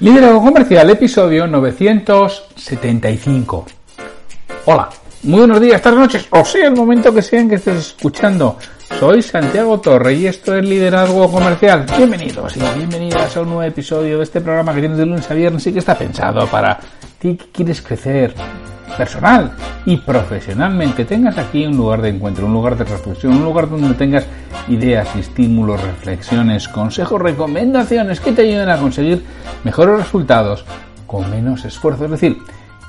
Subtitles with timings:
[0.00, 3.66] Liderazgo Comercial, episodio 975.
[4.66, 4.88] Hola,
[5.24, 8.56] muy buenos días, tardes, noches, o sea el momento que sean que estés escuchando.
[9.00, 11.84] Soy Santiago Torre y esto es Liderazgo Comercial.
[11.96, 15.34] Bienvenidos y bienvenidas a un nuevo episodio de este programa que tienes de lunes a
[15.34, 16.78] viernes y que está pensado para
[17.18, 18.36] ti que quieres crecer
[18.98, 19.52] personal
[19.86, 21.04] y profesionalmente.
[21.04, 24.26] Tengas aquí un lugar de encuentro, un lugar de reflexión, un lugar donde tengas
[24.68, 29.24] ideas, estímulos, reflexiones, consejos, recomendaciones que te ayuden a conseguir
[29.64, 30.64] mejores resultados
[31.06, 32.04] con menos esfuerzo.
[32.04, 32.38] Es decir,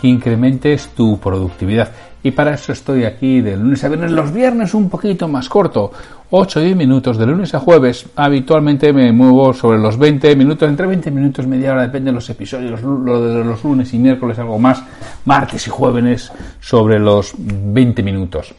[0.00, 1.92] que incrementes tu productividad.
[2.22, 5.92] Y para eso estoy aquí de lunes a viernes, los viernes un poquito más corto,
[6.30, 8.06] 8 o 10 minutos, de lunes a jueves.
[8.16, 12.28] Habitualmente me muevo sobre los 20 minutos, entre 20 minutos, media hora, depende de los
[12.28, 14.82] episodios, lo de los lunes y miércoles algo más,
[15.24, 18.52] martes y jueves sobre los 20 minutos.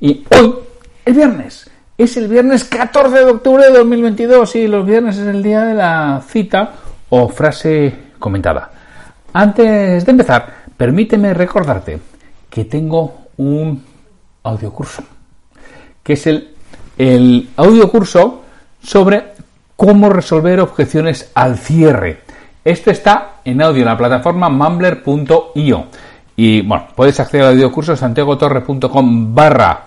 [0.00, 0.54] Y hoy,
[1.04, 5.42] el viernes, es el viernes 14 de octubre de 2022 y los viernes es el
[5.42, 6.72] día de la cita
[7.10, 8.70] o frase comentada.
[9.34, 12.00] Antes de empezar, permíteme recordarte
[12.50, 13.82] que tengo un
[14.42, 15.02] audiocurso,
[16.02, 16.50] que es el,
[16.98, 18.42] el audiocurso
[18.82, 19.24] sobre
[19.76, 22.20] cómo resolver objeciones al cierre.
[22.64, 25.86] Esto está en audio en la plataforma mumbler.io.
[26.36, 29.84] Y bueno, puedes acceder al audiocurso santiagotorre.com barra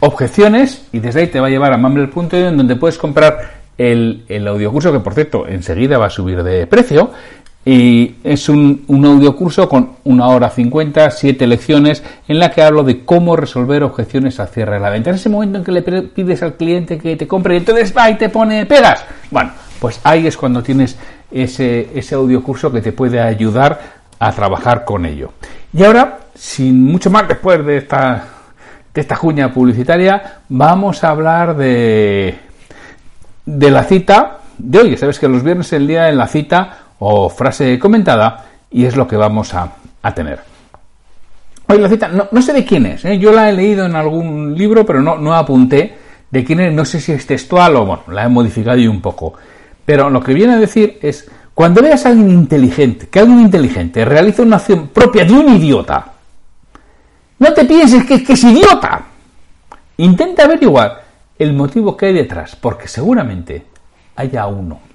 [0.00, 4.24] objeciones y desde ahí te va a llevar a mumbler.io en donde puedes comprar el,
[4.28, 7.10] el audiocurso que por cierto enseguida va a subir de precio
[7.70, 12.62] y es un, un audio curso con una hora cincuenta, siete lecciones, en la que
[12.62, 15.10] hablo de cómo resolver objeciones al cierre de la venta.
[15.10, 18.08] En ese momento en que le pides al cliente que te compre y entonces va
[18.08, 19.04] y te pone pegas.
[19.30, 20.96] Bueno, pues ahí es cuando tienes
[21.30, 23.78] ese, ese audio curso que te puede ayudar
[24.18, 25.32] a trabajar con ello.
[25.70, 28.24] Y ahora, sin mucho más después de esta,
[28.94, 32.34] de esta cuña publicitaria, vamos a hablar de,
[33.44, 34.96] de la cita de hoy.
[34.96, 38.96] Sabes que los viernes es el día de la cita o frase comentada y es
[38.96, 39.72] lo que vamos a,
[40.14, 40.40] tener.
[41.66, 43.18] Hoy la cita, no, sé de quién es, ¿eh?
[43.18, 45.96] yo la he leído en algún libro, pero no, no apunté
[46.30, 49.02] de quién es, no sé si es textual o bueno, la he modificado y un
[49.02, 49.34] poco.
[49.84, 54.04] Pero lo que viene a decir es, cuando veas a alguien inteligente, que alguien inteligente
[54.04, 56.12] realiza una acción propia de un idiota,
[57.38, 59.02] no te pienses que, que es idiota.
[59.98, 61.04] Intenta averiguar
[61.38, 63.66] el motivo que hay detrás, porque seguramente
[64.16, 64.87] haya uno.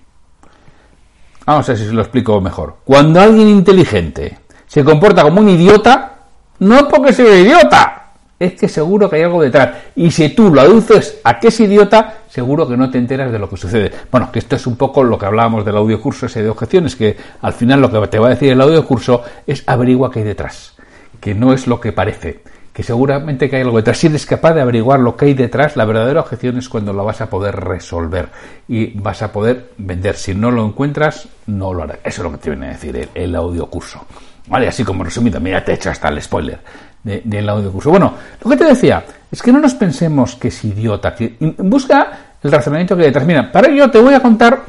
[1.46, 2.78] Vamos a ver si se lo explico mejor.
[2.86, 6.20] Cuando alguien inteligente se comporta como un idiota,
[6.60, 9.70] no es porque sea idiota, es que seguro que hay algo detrás.
[9.96, 13.40] Y si tú lo aduces a que es idiota, seguro que no te enteras de
[13.40, 13.92] lo que sucede.
[14.12, 16.96] Bueno, que esto es un poco lo que hablábamos del audio curso ese de objeciones,
[16.96, 20.20] que al final lo que te va a decir el audio curso es averigua qué
[20.20, 20.76] hay detrás,
[21.20, 22.42] que no es lo que parece
[22.74, 24.00] que seguramente que hay algo detrás.
[24.00, 27.06] Si eres capaz de averiguar lo que hay detrás, la verdadera objeción es cuando lo
[27.06, 28.30] vas a poder resolver
[28.68, 30.16] y vas a poder vender.
[30.16, 32.00] Si no lo encuentras, no lo harás.
[32.04, 34.04] Eso es lo que te viene a decir el, audio curso.
[34.48, 36.60] Vale, así como resumido, mira, te he hecho hasta el spoiler
[37.04, 37.92] del audio curso.
[37.92, 38.14] Bueno,
[38.44, 42.52] lo que te decía es que no nos pensemos que es idiota, que busca el
[42.52, 43.26] razonamiento que detrás.
[43.26, 44.62] Mira, para ello te voy a contar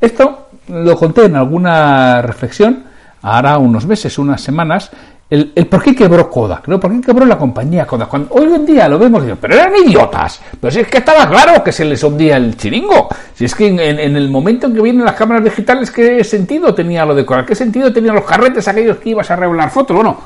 [0.00, 2.84] esto, lo conté en alguna reflexión,
[3.22, 4.90] ahora unos meses, unas semanas,
[5.30, 6.80] el, por qué quebró Kodak, ¿no?
[6.80, 8.12] ¿Por qué quebró la compañía Kodak?
[8.30, 10.42] Hoy en día lo vemos, digo, pero eran idiotas.
[10.60, 13.08] Pero si es que estaba claro que se les hundía el chiringo.
[13.32, 17.06] Si es que en, el momento en que vienen las cámaras digitales, ¿qué sentido tenía
[17.06, 17.46] lo de Kodak?
[17.46, 19.94] ¿Qué sentido tenían los carretes aquellos que ibas a revelar fotos?
[19.94, 20.18] Bueno,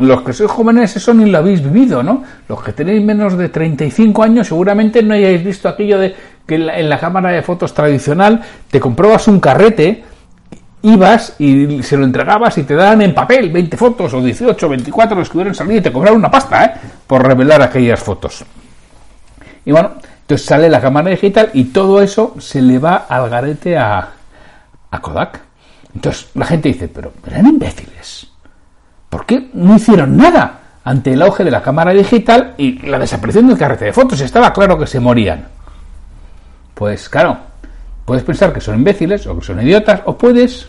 [0.00, 2.24] los que sois jóvenes eso ni lo habéis vivido, ¿no?
[2.48, 6.12] Los que tenéis menos de 35 años seguramente no hayáis visto aquello de
[6.44, 10.02] que en la, en la cámara de fotos tradicional te comprobas un carrete
[10.82, 15.16] ibas y se lo entregabas y te daban en papel 20 fotos o 18, 24
[15.16, 16.72] los que hubieran salido y te cobraron una pasta ¿eh?
[17.06, 18.44] por revelar aquellas fotos.
[19.64, 19.92] Y bueno,
[20.22, 24.08] entonces sale la cámara digital y todo eso se le va al garete a,
[24.90, 25.40] a Kodak.
[25.94, 28.26] Entonces la gente dice, pero eran imbéciles.
[29.08, 33.46] ¿Por qué no hicieron nada ante el auge de la cámara digital y la desaparición
[33.46, 34.20] del carrete de fotos?
[34.20, 35.48] Estaba claro que se morían.
[36.74, 37.36] Pues claro,
[38.04, 40.68] puedes pensar que son imbéciles o que son idiotas o puedes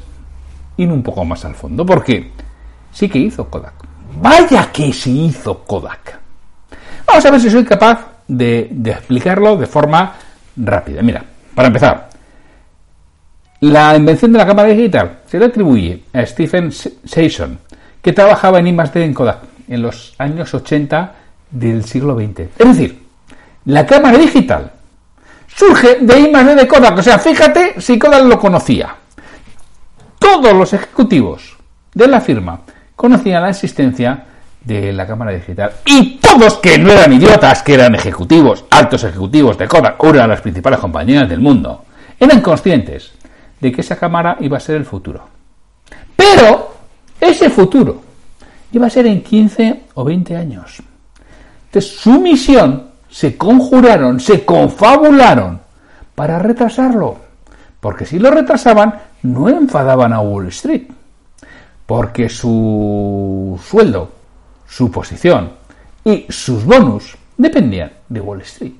[0.77, 1.85] ir un poco más al fondo.
[1.85, 2.31] Porque
[2.91, 3.73] sí que hizo Kodak.
[4.21, 6.19] Vaya que sí hizo Kodak.
[7.05, 10.13] Vamos a ver si soy capaz de, explicarlo de forma
[10.55, 11.01] rápida.
[11.01, 11.23] Mira,
[11.53, 12.09] para empezar,
[13.61, 17.59] la invención de la cámara digital se le atribuye a Stephen Sasson,
[18.01, 21.15] que trabajaba en I+D en Kodak en los años 80
[21.51, 22.39] del siglo XX.
[22.57, 23.03] Es decir,
[23.65, 24.71] la cámara digital
[25.47, 26.97] surge de I+D de Kodak.
[26.97, 28.95] O sea, fíjate si Kodak lo conocía
[30.23, 31.57] todos los ejecutivos
[31.93, 32.61] de la firma
[32.95, 34.23] conocían la existencia
[34.63, 39.57] de la cámara digital y todos que no eran idiotas, que eran ejecutivos, altos ejecutivos
[39.57, 41.83] de Kodak, una de las principales compañías del mundo,
[42.17, 43.11] eran conscientes
[43.59, 45.27] de que esa cámara iba a ser el futuro.
[46.15, 46.73] Pero
[47.19, 48.01] ese futuro
[48.71, 50.81] iba a ser en 15 o 20 años.
[51.65, 55.59] Entonces su misión se conjuraron, se confabularon
[56.15, 57.17] para retrasarlo.
[57.81, 58.93] Porque si lo retrasaban,
[59.23, 60.87] no enfadaban a Wall Street.
[61.85, 64.11] Porque su sueldo,
[64.67, 65.51] su posición
[66.05, 68.73] y sus bonus dependían de Wall Street.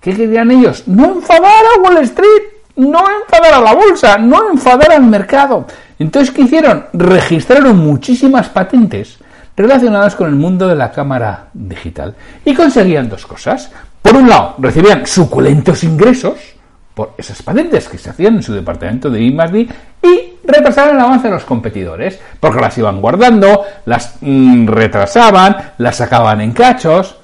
[0.00, 0.84] ¿Qué querían ellos?
[0.86, 2.42] No enfadar a Wall Street,
[2.76, 5.66] no enfadar a la bolsa, no enfadar al mercado.
[5.98, 6.86] Entonces, ¿qué hicieron?
[6.92, 9.18] Registraron muchísimas patentes
[9.56, 12.14] relacionadas con el mundo de la cámara digital
[12.44, 13.70] y conseguían dos cosas.
[14.02, 16.53] Por un lado, recibían suculentos ingresos
[16.94, 19.68] por esas patentes que se hacían en su departamento de I+D
[20.02, 25.96] y retrasaban el avance de los competidores, porque las iban guardando, las mm, retrasaban, las
[25.96, 27.16] sacaban en cachos,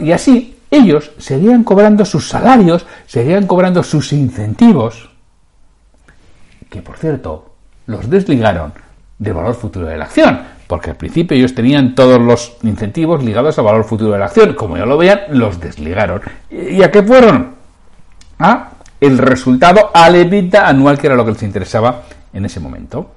[0.00, 5.08] y así ellos seguían cobrando sus salarios, seguían cobrando sus incentivos,
[6.68, 7.54] que por cierto,
[7.86, 8.72] los desligaron
[9.18, 13.58] del valor futuro de la acción, porque al principio ellos tenían todos los incentivos ligados
[13.58, 16.20] al valor futuro de la acción, como ya lo veían, los desligaron.
[16.50, 17.54] ¿Y a qué fueron?
[18.38, 18.70] A
[19.06, 20.14] el resultado al
[20.64, 22.02] anual, que era lo que les interesaba
[22.32, 23.12] en ese momento.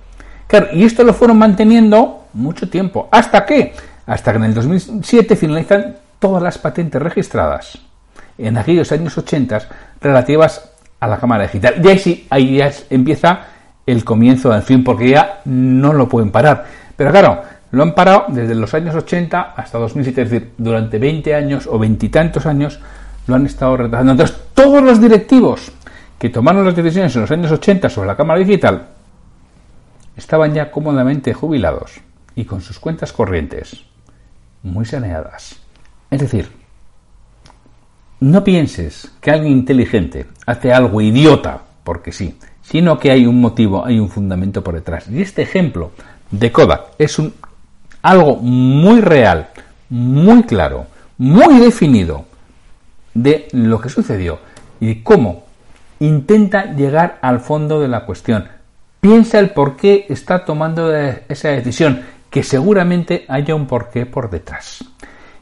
[0.73, 3.09] Y esto lo fueron manteniendo mucho tiempo.
[3.11, 3.73] ¿Hasta qué?
[4.05, 7.77] Hasta que en el 2007 finalizan todas las patentes registradas
[8.37, 9.59] en aquellos años 80
[9.99, 11.75] relativas a la cámara digital.
[11.83, 13.41] Y ahí sí, ahí ya empieza
[13.85, 16.65] el comienzo del fin, porque ya no lo pueden parar.
[16.95, 17.41] Pero claro,
[17.71, 21.77] lo han parado desde los años 80 hasta 2007, es decir, durante 20 años o
[21.77, 22.79] veintitantos años
[23.27, 24.13] lo han estado retrasando.
[24.13, 25.71] Entonces, todos los directivos
[26.19, 28.87] que tomaron las decisiones en los años 80 sobre la cámara digital
[30.15, 32.01] estaban ya cómodamente jubilados
[32.35, 33.83] y con sus cuentas corrientes
[34.63, 35.57] muy saneadas.
[36.09, 36.49] Es decir,
[38.19, 43.85] no pienses que alguien inteligente hace algo idiota porque sí, sino que hay un motivo,
[43.85, 45.07] hay un fundamento por detrás.
[45.09, 45.91] Y este ejemplo
[46.31, 47.33] de Kodak es un,
[48.01, 49.49] algo muy real,
[49.89, 50.87] muy claro,
[51.17, 52.25] muy definido
[53.13, 54.39] de lo que sucedió
[54.79, 55.46] y cómo
[55.99, 58.47] intenta llegar al fondo de la cuestión.
[58.99, 64.83] Piensa el por qué está tomando esa decisión, que seguramente haya un porqué por detrás.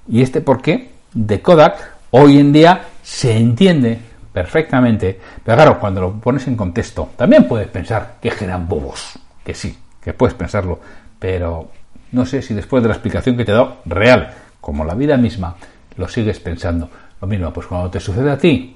[0.07, 3.99] Y este porqué de Kodak hoy en día se entiende
[4.31, 9.53] perfectamente, pero claro, cuando lo pones en contexto, también puedes pensar que eran bobos, que
[9.53, 10.79] sí, que puedes pensarlo,
[11.17, 11.71] pero
[12.11, 15.15] no sé si después de la explicación que te he dado, real, como la vida
[15.17, 15.55] misma,
[15.97, 16.89] lo sigues pensando.
[17.21, 18.75] Lo mismo, pues cuando te sucede a ti,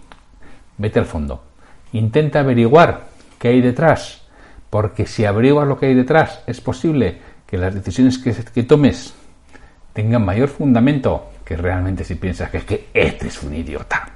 [0.77, 1.43] vete al fondo,
[1.93, 3.07] Intenta averiguar
[3.39, 4.21] qué hay detrás,
[4.69, 9.13] porque si averiguas lo que hay detrás, es posible que las decisiones que, tomes
[9.93, 14.07] tengan mayor fundamento que realmente si piensas que es que este es un idiota.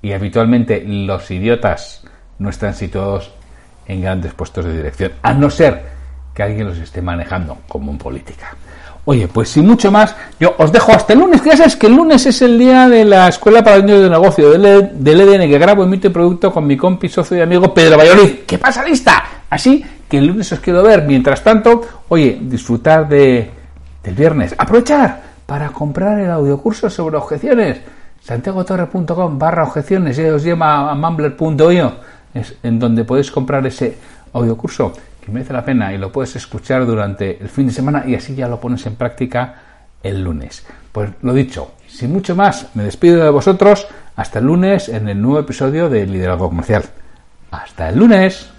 [0.00, 2.04] Y habitualmente los idiotas
[2.38, 3.34] no están situados
[3.86, 5.82] en grandes puestos de dirección, a no ser
[6.34, 8.54] que alguien los esté manejando, como en política.
[9.10, 12.26] Oye, pues sin mucho más, yo os dejo hasta el lunes, sabes que el lunes
[12.26, 15.82] es el día de la Escuela para Niños de Negocio del, EDN, e que grabo,
[15.82, 18.40] emito y producto con mi compi, socio y amigo Pedro Valladolid.
[18.46, 19.24] ¿Qué pasa, lista?
[19.48, 21.06] Así que el lunes os quiero ver.
[21.06, 23.50] Mientras tanto, oye, disfrutar de,
[24.02, 24.54] del viernes.
[24.58, 27.80] Aprovechar para comprar el audiocurso sobre objeciones.
[28.20, 31.92] santiagotorre.com barra objeciones y os llama a mumbler.io
[32.62, 33.96] en donde podéis comprar ese
[34.34, 34.92] audiocurso
[35.30, 38.48] merece la pena y lo puedes escuchar durante el fin de semana y así ya
[38.48, 39.62] lo pones en práctica
[40.02, 40.66] el lunes.
[40.92, 45.20] Pues lo dicho, sin mucho más, me despido de vosotros hasta el lunes en el
[45.20, 46.84] nuevo episodio de Liderazgo Comercial.
[47.50, 48.50] Hasta el lunes.